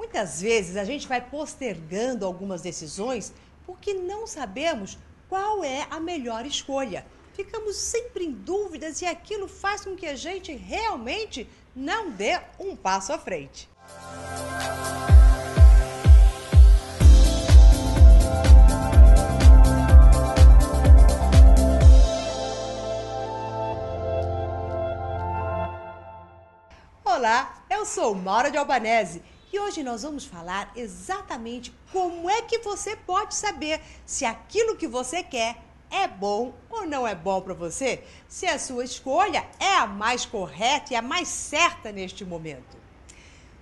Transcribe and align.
Muitas 0.00 0.40
vezes 0.40 0.78
a 0.78 0.84
gente 0.84 1.06
vai 1.06 1.20
postergando 1.20 2.24
algumas 2.24 2.62
decisões 2.62 3.34
porque 3.66 3.92
não 3.92 4.26
sabemos 4.26 4.96
qual 5.28 5.62
é 5.62 5.86
a 5.90 6.00
melhor 6.00 6.46
escolha. 6.46 7.04
Ficamos 7.34 7.76
sempre 7.76 8.24
em 8.24 8.32
dúvidas 8.32 9.02
e 9.02 9.04
aquilo 9.04 9.46
faz 9.46 9.82
com 9.82 9.94
que 9.94 10.06
a 10.06 10.16
gente 10.16 10.54
realmente 10.54 11.46
não 11.76 12.10
dê 12.10 12.40
um 12.58 12.74
passo 12.74 13.12
à 13.12 13.18
frente. 13.18 13.68
Olá, 27.04 27.64
eu 27.68 27.84
sou 27.84 28.14
Maura 28.14 28.50
de 28.50 28.56
Albanese 28.56 29.22
e 29.52 29.58
hoje 29.58 29.82
nós 29.82 30.02
vamos 30.02 30.24
falar 30.24 30.72
exatamente 30.76 31.74
como 31.92 32.30
é 32.30 32.42
que 32.42 32.58
você 32.58 32.96
pode 32.96 33.34
saber 33.34 33.80
se 34.06 34.24
aquilo 34.24 34.76
que 34.76 34.86
você 34.86 35.22
quer 35.22 35.56
é 35.90 36.06
bom 36.06 36.54
ou 36.70 36.86
não 36.86 37.06
é 37.06 37.14
bom 37.14 37.40
para 37.40 37.52
você, 37.52 38.04
se 38.28 38.46
a 38.46 38.58
sua 38.58 38.84
escolha 38.84 39.44
é 39.58 39.74
a 39.74 39.86
mais 39.86 40.24
correta 40.24 40.92
e 40.92 40.96
a 40.96 41.02
mais 41.02 41.26
certa 41.28 41.90
neste 41.90 42.24
momento. 42.24 42.79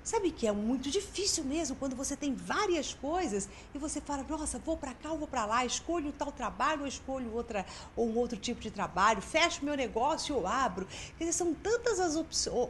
Sabe 0.08 0.30
que 0.30 0.46
é 0.46 0.52
muito 0.52 0.88
difícil 0.88 1.44
mesmo 1.44 1.76
quando 1.76 1.94
você 1.94 2.16
tem 2.16 2.34
várias 2.34 2.94
coisas 2.94 3.46
e 3.74 3.78
você 3.78 4.00
fala, 4.00 4.24
nossa, 4.26 4.58
vou 4.58 4.74
para 4.74 4.94
cá 4.94 5.12
ou 5.12 5.18
vou 5.18 5.28
para 5.28 5.44
lá, 5.44 5.66
escolho 5.66 6.10
tal 6.12 6.32
trabalho 6.32 6.80
ou 6.80 6.86
escolho 6.86 7.30
outra 7.34 7.66
ou 7.94 8.08
um 8.08 8.16
outro 8.16 8.38
tipo 8.38 8.58
de 8.58 8.70
trabalho, 8.70 9.20
fecho 9.20 9.62
meu 9.62 9.76
negócio 9.76 10.34
ou 10.34 10.46
abro. 10.46 10.86
Quer 11.18 11.24
dizer, 11.24 11.34
são 11.36 11.52
tantas 11.52 12.00
as 12.00 12.16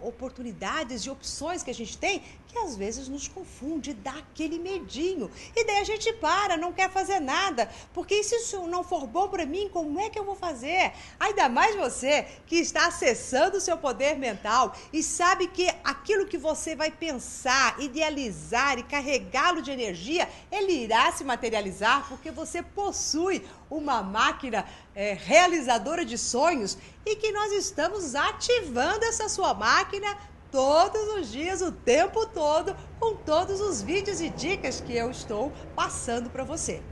oportunidades 0.02 1.02
e 1.02 1.11
opções 1.11 1.62
que 1.62 1.70
a 1.70 1.74
gente 1.74 1.97
tem 1.97 2.24
que 2.48 2.59
às 2.59 2.77
vezes 2.77 3.09
nos 3.09 3.28
confunde, 3.28 3.92
dá 3.92 4.12
aquele 4.12 4.59
medinho. 4.59 5.30
E 5.55 5.64
daí 5.64 5.78
a 5.78 5.84
gente 5.84 6.12
para, 6.14 6.56
não 6.56 6.73
quer 6.73 6.91
fazer 6.91 7.20
nada, 7.20 7.70
porque 7.92 8.23
se 8.25 8.34
isso 8.34 8.67
não 8.67 8.83
for 8.83 9.06
bom 9.06 9.28
para 9.28 9.45
mim, 9.45 9.69
como 9.69 10.00
é 10.00 10.08
que 10.08 10.19
eu 10.19 10.25
vou 10.25 10.34
fazer? 10.34 10.92
Ainda 11.20 11.48
mais 11.48 11.77
você 11.77 12.27
que 12.47 12.56
está 12.56 12.86
acessando 12.86 13.58
o 13.58 13.61
seu 13.61 13.77
poder 13.77 14.17
mental 14.17 14.75
e 14.92 15.02
sabe 15.02 15.47
que 15.47 15.69
aquilo 15.84 16.27
que 16.27 16.39
você 16.39 16.75
vai 16.75 16.91
pensar, 17.29 17.79
idealizar 17.79 18.79
e 18.79 18.83
carregá-lo 18.83 19.61
de 19.61 19.71
energia, 19.71 20.27
ele 20.51 20.73
irá 20.73 21.12
se 21.12 21.23
materializar 21.23 22.09
porque 22.09 22.31
você 22.31 22.62
possui 22.62 23.47
uma 23.70 24.03
máquina 24.03 24.65
é, 24.95 25.12
realizadora 25.12 26.07
de 26.07 26.17
sonhos 26.17 26.79
e 27.05 27.17
que 27.17 27.31
nós 27.31 27.53
estamos 27.53 28.15
ativando 28.15 29.05
essa 29.05 29.29
sua 29.29 29.53
máquina 29.53 30.17
todos 30.51 31.17
os 31.17 31.31
dias, 31.31 31.61
o 31.61 31.70
tempo 31.70 32.25
todo, 32.25 32.75
com 32.98 33.15
todos 33.15 33.61
os 33.61 33.83
vídeos 33.83 34.23
e 34.23 34.31
dicas 34.31 34.81
que 34.81 34.97
eu 34.97 35.11
estou 35.11 35.53
passando 35.77 36.31
para 36.31 36.45
você. 36.45 36.83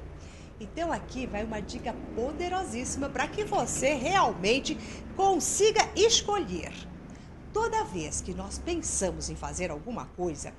Então 0.61 0.93
aqui 0.93 1.27
vai 1.27 1.45
uma 1.45 1.61
dica 1.61 1.95
poderosíssima 2.15 3.09
para 3.09 3.27
que 3.27 3.43
você 3.43 3.95
realmente 3.95 4.77
consiga 5.17 5.81
escolher. 5.97 6.73
Toda 7.57 7.85
vez 7.85 8.21
que 8.21 8.35
nós 8.35 8.59
pensamos 8.59 9.31
em 9.31 9.35
fazer 9.35 9.71
alguma 9.71 10.05
coisa, 10.05 10.53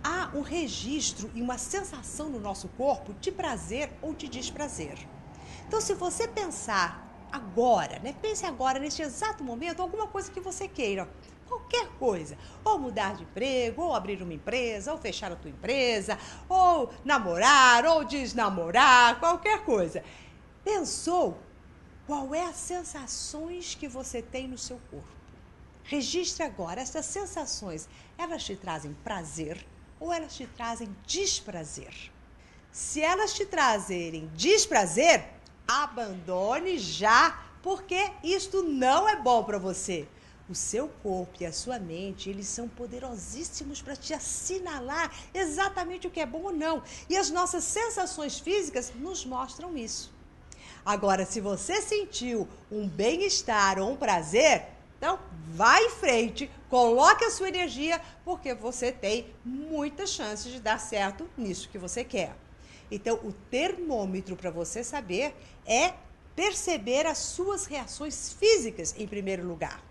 há 0.00 0.30
um 0.32 0.42
registro 0.42 1.28
e 1.34 1.42
uma 1.42 1.58
sensação 1.58 2.28
no 2.28 2.38
nosso 2.38 2.68
corpo 2.68 3.12
de 3.14 3.32
prazer 3.32 3.90
ou 4.00 4.14
de 4.14 4.28
desprazer. 4.28 4.96
Então, 5.66 5.80
se 5.80 5.92
você 5.94 6.28
pensar 6.28 7.04
agora, 7.32 7.98
né? 7.98 8.14
Pense 8.22 8.46
agora, 8.46 8.78
neste 8.78 9.02
exato 9.02 9.42
momento, 9.42 9.82
alguma 9.82 10.06
coisa 10.06 10.30
que 10.30 10.38
você 10.38 10.68
queira 10.68 11.08
qualquer 11.48 11.88
coisa. 11.98 12.38
Ou 12.64 12.78
mudar 12.78 13.16
de 13.16 13.24
emprego, 13.24 13.82
ou 13.82 13.92
abrir 13.92 14.22
uma 14.22 14.32
empresa, 14.32 14.92
ou 14.92 14.98
fechar 14.98 15.32
a 15.32 15.36
tua 15.36 15.50
empresa, 15.50 16.16
ou 16.48 16.92
namorar, 17.04 17.84
ou 17.86 18.04
desnamorar, 18.04 19.18
qualquer 19.18 19.64
coisa. 19.64 20.04
Pensou 20.62 21.38
qual 22.06 22.32
é 22.32 22.44
as 22.44 22.54
sensações 22.54 23.74
que 23.74 23.88
você 23.88 24.22
tem 24.22 24.46
no 24.46 24.56
seu 24.56 24.78
corpo? 24.92 25.15
Registre 25.86 26.42
agora 26.42 26.80
essas 26.80 27.06
sensações. 27.06 27.88
Elas 28.18 28.44
te 28.44 28.56
trazem 28.56 28.92
prazer 29.04 29.64
ou 30.00 30.12
elas 30.12 30.34
te 30.34 30.46
trazem 30.46 30.94
desprazer? 31.06 32.12
Se 32.72 33.00
elas 33.00 33.32
te 33.32 33.46
trazerem 33.46 34.30
desprazer, 34.34 35.24
abandone 35.66 36.78
já, 36.78 37.42
porque 37.62 38.10
isto 38.22 38.62
não 38.62 39.08
é 39.08 39.16
bom 39.16 39.44
para 39.44 39.58
você. 39.58 40.06
O 40.48 40.54
seu 40.54 40.88
corpo 41.02 41.38
e 41.40 41.46
a 41.46 41.52
sua 41.52 41.78
mente, 41.78 42.30
eles 42.30 42.46
são 42.46 42.68
poderosíssimos 42.68 43.80
para 43.80 43.96
te 43.96 44.12
assinalar 44.12 45.10
exatamente 45.34 46.06
o 46.06 46.10
que 46.10 46.20
é 46.20 46.26
bom 46.26 46.42
ou 46.42 46.52
não. 46.52 46.82
E 47.08 47.16
as 47.16 47.30
nossas 47.30 47.64
sensações 47.64 48.38
físicas 48.38 48.92
nos 48.94 49.24
mostram 49.24 49.76
isso. 49.76 50.14
Agora, 50.84 51.26
se 51.26 51.40
você 51.40 51.80
sentiu 51.82 52.48
um 52.70 52.88
bem-estar 52.88 53.80
ou 53.80 53.90
um 53.90 53.96
prazer, 53.96 54.75
então 54.96 55.18
vá 55.48 55.80
em 55.80 55.90
frente, 55.90 56.50
coloque 56.68 57.24
a 57.24 57.30
sua 57.30 57.48
energia, 57.48 58.00
porque 58.24 58.54
você 58.54 58.90
tem 58.90 59.26
muitas 59.44 60.10
chances 60.10 60.52
de 60.52 60.60
dar 60.60 60.78
certo 60.78 61.28
nisso 61.36 61.68
que 61.68 61.78
você 61.78 62.02
quer. 62.02 62.34
Então, 62.90 63.16
o 63.24 63.32
termômetro 63.50 64.36
para 64.36 64.50
você 64.50 64.82
saber 64.84 65.34
é 65.66 65.94
perceber 66.34 67.06
as 67.06 67.18
suas 67.18 67.66
reações 67.66 68.32
físicas 68.32 68.94
em 68.98 69.06
primeiro 69.06 69.46
lugar. 69.46 69.82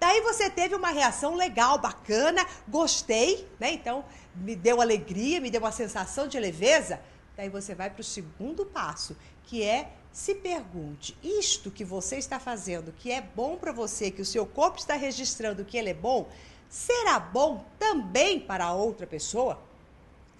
Daí 0.00 0.20
você 0.22 0.50
teve 0.50 0.74
uma 0.74 0.90
reação 0.90 1.34
legal, 1.34 1.78
bacana, 1.78 2.44
gostei, 2.68 3.48
né? 3.60 3.72
Então 3.72 4.04
me 4.34 4.56
deu 4.56 4.80
alegria, 4.80 5.40
me 5.40 5.50
deu 5.50 5.60
uma 5.60 5.72
sensação 5.72 6.26
de 6.26 6.38
leveza. 6.38 7.00
Daí 7.36 7.48
você 7.48 7.74
vai 7.74 7.90
para 7.90 8.00
o 8.00 8.04
segundo 8.04 8.64
passo, 8.64 9.16
que 9.44 9.62
é 9.62 9.90
se 10.12 10.36
pergunte: 10.36 11.16
isto 11.22 11.70
que 11.70 11.84
você 11.84 12.16
está 12.16 12.38
fazendo, 12.38 12.92
que 12.92 13.10
é 13.10 13.20
bom 13.20 13.56
para 13.56 13.72
você, 13.72 14.10
que 14.10 14.22
o 14.22 14.26
seu 14.26 14.46
corpo 14.46 14.78
está 14.78 14.94
registrando 14.94 15.64
que 15.64 15.76
ele 15.76 15.90
é 15.90 15.94
bom, 15.94 16.28
será 16.70 17.18
bom 17.18 17.64
também 17.78 18.38
para 18.38 18.72
outra 18.72 19.06
pessoa? 19.06 19.60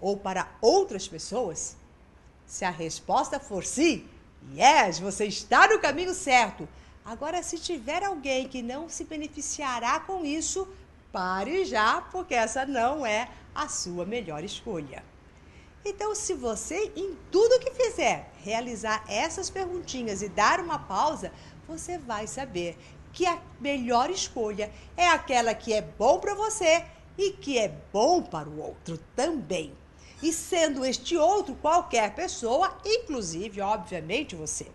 Ou 0.00 0.16
para 0.16 0.48
outras 0.60 1.08
pessoas? 1.08 1.76
Se 2.46 2.64
a 2.64 2.70
resposta 2.70 3.40
for 3.40 3.64
sim, 3.64 4.08
yes, 4.54 4.98
você 4.98 5.26
está 5.26 5.66
no 5.66 5.80
caminho 5.80 6.14
certo. 6.14 6.68
Agora, 7.04 7.42
se 7.42 7.58
tiver 7.58 8.02
alguém 8.04 8.48
que 8.48 8.62
não 8.62 8.88
se 8.88 9.04
beneficiará 9.04 10.00
com 10.00 10.24
isso, 10.24 10.68
pare 11.12 11.64
já, 11.64 12.00
porque 12.00 12.34
essa 12.34 12.64
não 12.64 13.04
é 13.04 13.28
a 13.54 13.68
sua 13.68 14.04
melhor 14.04 14.42
escolha. 14.44 15.02
Então, 15.84 16.14
se 16.14 16.32
você, 16.32 16.90
em 16.96 17.14
tudo 17.30 17.60
que 17.60 17.70
fizer, 17.72 18.32
realizar 18.42 19.04
essas 19.06 19.50
perguntinhas 19.50 20.22
e 20.22 20.28
dar 20.28 20.58
uma 20.58 20.78
pausa, 20.78 21.30
você 21.68 21.98
vai 21.98 22.26
saber 22.26 22.78
que 23.12 23.26
a 23.26 23.40
melhor 23.60 24.10
escolha 24.10 24.72
é 24.96 25.08
aquela 25.08 25.54
que 25.54 25.72
é 25.72 25.82
bom 25.82 26.18
para 26.18 26.34
você 26.34 26.84
e 27.18 27.32
que 27.32 27.58
é 27.58 27.68
bom 27.92 28.22
para 28.22 28.48
o 28.48 28.60
outro 28.60 28.98
também. 29.14 29.72
E 30.22 30.32
sendo 30.32 30.84
este 30.86 31.18
outro 31.18 31.54
qualquer 31.56 32.14
pessoa, 32.14 32.76
inclusive, 32.84 33.60
obviamente, 33.60 34.34
você. 34.34 34.66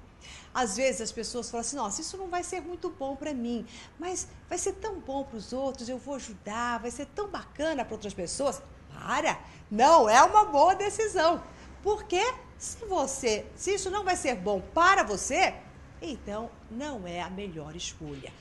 Às 0.54 0.78
vezes 0.78 1.02
as 1.02 1.12
pessoas 1.12 1.50
falam 1.50 1.62
assim: 1.62 1.76
nossa, 1.76 2.02
isso 2.02 2.18
não 2.18 2.28
vai 2.28 2.44
ser 2.44 2.62
muito 2.62 2.90
bom 2.90 3.16
para 3.16 3.34
mim, 3.34 3.66
mas 3.98 4.28
vai 4.48 4.58
ser 4.58 4.74
tão 4.74 5.00
bom 5.00 5.24
para 5.24 5.38
os 5.38 5.54
outros, 5.54 5.90
eu 5.90 5.98
vou 5.98 6.16
ajudar, 6.16 6.80
vai 6.80 6.92
ser 6.92 7.08
tão 7.08 7.28
bacana 7.28 7.84
para 7.84 7.96
outras 7.96 8.14
pessoas. 8.14 8.62
Para! 8.94 9.40
Não 9.70 10.10
é 10.10 10.22
uma 10.24 10.46
boa 10.46 10.74
decisão. 10.76 11.44
Porque 11.84 12.22
se 12.58 12.84
você, 12.86 13.46
se 13.56 13.74
isso 13.74 13.90
não 13.90 14.04
vai 14.04 14.16
ser 14.16 14.36
bom 14.36 14.62
para 14.74 15.04
você, 15.04 15.54
então 16.02 16.50
não 16.70 17.08
é 17.08 17.22
a 17.22 17.30
melhor 17.30 17.76
escolha. 17.76 18.34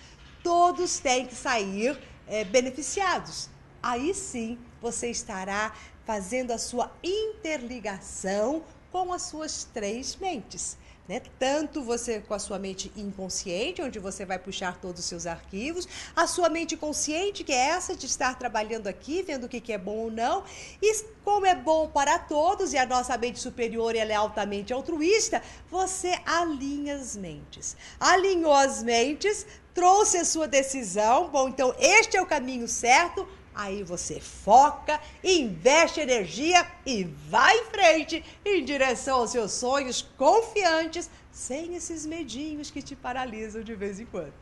Todos 0.42 0.98
têm 0.98 1.26
que 1.26 1.34
sair 1.34 1.98
é, 2.26 2.44
beneficiados. 2.44 3.48
Aí 3.82 4.14
sim 4.14 4.58
você 4.80 5.10
estará 5.10 5.72
fazendo 6.04 6.52
a 6.52 6.58
sua 6.58 6.90
interligação 7.02 8.62
com 8.90 9.12
as 9.12 9.22
suas 9.22 9.64
três 9.64 10.16
mentes. 10.16 10.76
Né? 11.08 11.22
Tanto 11.38 11.82
você 11.82 12.20
com 12.20 12.34
a 12.34 12.38
sua 12.38 12.58
mente 12.58 12.92
inconsciente, 12.94 13.80
onde 13.80 13.98
você 13.98 14.26
vai 14.26 14.38
puxar 14.38 14.78
todos 14.78 15.00
os 15.00 15.06
seus 15.06 15.26
arquivos, 15.26 15.88
a 16.14 16.26
sua 16.26 16.50
mente 16.50 16.76
consciente, 16.76 17.42
que 17.42 17.52
é 17.52 17.68
essa 17.68 17.96
de 17.96 18.04
estar 18.04 18.38
trabalhando 18.38 18.88
aqui, 18.88 19.22
vendo 19.22 19.44
o 19.44 19.48
que, 19.48 19.58
que 19.58 19.72
é 19.72 19.78
bom 19.78 19.96
ou 19.96 20.10
não, 20.10 20.44
e 20.82 21.02
como 21.24 21.46
é 21.46 21.54
bom 21.54 21.88
para 21.88 22.18
todos, 22.18 22.74
e 22.74 22.78
a 22.78 22.84
nossa 22.84 23.16
mente 23.16 23.38
superior 23.38 23.96
ela 23.96 24.12
é 24.12 24.16
altamente 24.16 24.70
altruísta, 24.70 25.42
você 25.70 26.18
alinha 26.26 26.96
as 26.96 27.16
mentes. 27.16 27.74
Alinhou 27.98 28.52
as 28.52 28.82
mentes, 28.82 29.46
trouxe 29.72 30.18
a 30.18 30.24
sua 30.26 30.46
decisão, 30.46 31.30
bom, 31.30 31.48
então 31.48 31.74
este 31.78 32.18
é 32.18 32.20
o 32.20 32.26
caminho 32.26 32.68
certo, 32.68 33.26
Aí 33.58 33.82
você 33.82 34.20
foca, 34.20 35.00
investe 35.22 35.98
energia 35.98 36.64
e 36.86 37.02
vai 37.02 37.58
em 37.58 37.64
frente 37.64 38.24
em 38.44 38.64
direção 38.64 39.18
aos 39.18 39.32
seus 39.32 39.50
sonhos 39.50 40.00
confiantes, 40.16 41.10
sem 41.32 41.74
esses 41.74 42.06
medinhos 42.06 42.70
que 42.70 42.80
te 42.80 42.94
paralisam 42.94 43.60
de 43.64 43.74
vez 43.74 43.98
em 43.98 44.06
quando. 44.06 44.32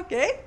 Ok? 0.00 0.40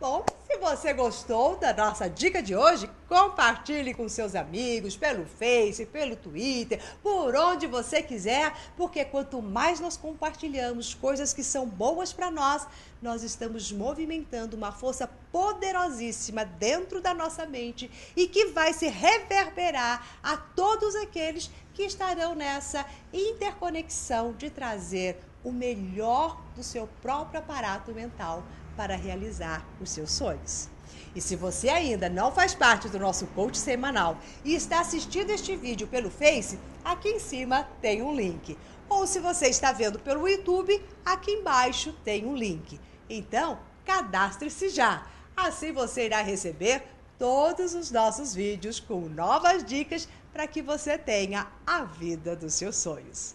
Bom, 0.00 0.24
se 0.46 0.56
você 0.58 0.92
gostou 0.92 1.56
da 1.56 1.72
nossa 1.72 2.08
dica 2.08 2.42
de 2.42 2.54
hoje, 2.54 2.88
compartilhe 3.08 3.92
com 3.92 4.08
seus 4.08 4.34
amigos 4.34 4.96
pelo 4.96 5.24
Face, 5.26 5.86
pelo 5.86 6.16
Twitter, 6.16 6.80
por 7.02 7.34
onde 7.36 7.66
você 7.66 8.02
quiser, 8.02 8.54
porque 8.76 9.04
quanto 9.04 9.42
mais 9.42 9.78
nós 9.78 9.96
compartilhamos 9.96 10.94
coisas 10.94 11.32
que 11.32 11.44
são 11.44 11.66
boas 11.66 12.12
para 12.12 12.30
nós, 12.30 12.66
nós 13.02 13.22
estamos 13.22 13.70
movimentando 13.70 14.56
uma 14.56 14.72
força 14.72 15.08
poderosíssima 15.30 16.44
dentro 16.44 17.00
da 17.00 17.12
nossa 17.12 17.44
mente 17.44 17.90
e 18.16 18.26
que 18.26 18.46
vai 18.46 18.72
se 18.72 18.88
reverberar 18.88 20.18
a 20.22 20.36
todos 20.36 20.94
aqueles 20.96 21.50
que 21.74 21.82
estarão 21.82 22.34
nessa 22.34 22.86
interconexão 23.12 24.32
de 24.32 24.50
trazer 24.50 25.18
o 25.44 25.52
melhor 25.52 26.40
do 26.56 26.62
seu 26.62 26.88
próprio 27.00 27.40
aparato 27.40 27.92
mental 27.92 28.42
para 28.78 28.94
realizar 28.94 29.66
os 29.80 29.90
seus 29.90 30.12
sonhos. 30.12 30.68
E 31.12 31.20
se 31.20 31.34
você 31.34 31.68
ainda 31.68 32.08
não 32.08 32.30
faz 32.30 32.54
parte 32.54 32.88
do 32.88 32.96
nosso 32.96 33.26
coach 33.28 33.58
semanal 33.58 34.16
e 34.44 34.54
está 34.54 34.78
assistindo 34.78 35.30
este 35.30 35.56
vídeo 35.56 35.88
pelo 35.88 36.08
Face, 36.08 36.56
aqui 36.84 37.08
em 37.08 37.18
cima 37.18 37.68
tem 37.82 38.02
um 38.02 38.14
link. 38.14 38.56
Ou 38.88 39.04
se 39.04 39.18
você 39.18 39.48
está 39.48 39.72
vendo 39.72 39.98
pelo 39.98 40.28
YouTube, 40.28 40.80
aqui 41.04 41.32
embaixo 41.32 41.92
tem 42.04 42.24
um 42.24 42.36
link. 42.36 42.78
Então, 43.10 43.58
cadastre-se 43.84 44.68
já. 44.68 45.04
Assim 45.36 45.72
você 45.72 46.06
irá 46.06 46.22
receber 46.22 46.84
todos 47.18 47.74
os 47.74 47.90
nossos 47.90 48.32
vídeos 48.32 48.78
com 48.78 49.00
novas 49.08 49.64
dicas 49.64 50.08
para 50.32 50.46
que 50.46 50.62
você 50.62 50.96
tenha 50.96 51.48
a 51.66 51.82
vida 51.82 52.36
dos 52.36 52.54
seus 52.54 52.76
sonhos. 52.76 53.34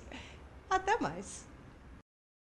Até 0.69 0.97
mais! 1.01 1.52